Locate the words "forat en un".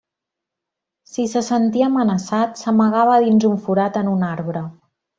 3.69-4.31